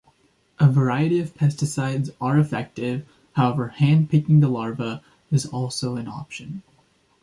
[0.57, 6.63] A variety of pesticides are effective; however, hand-picking the larvae is also an option.